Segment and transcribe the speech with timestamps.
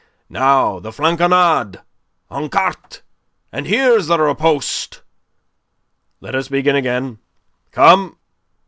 [0.31, 1.79] Now the flanconnade
[2.31, 3.03] en carte....
[3.51, 5.01] And here is the riposte....
[6.21, 7.19] Let us begin again.
[7.71, 8.17] Come!